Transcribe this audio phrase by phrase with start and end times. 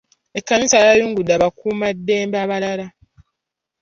[0.39, 2.85] Ekkanisa yayungudde abakuuma ddembe abalala.